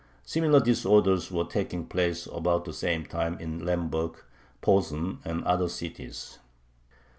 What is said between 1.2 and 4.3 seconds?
were taking place about the same time in Lemberg,